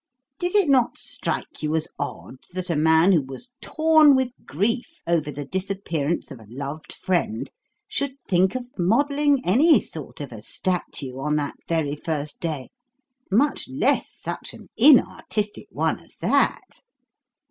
[0.39, 4.99] Did it not strike you as odd that a man who was torn with grief
[5.05, 7.51] over the disappearance of a loved friend
[7.87, 12.69] should think of modelling any sort of a statue on that very first day,
[13.29, 16.79] much less such an inartistic one as that?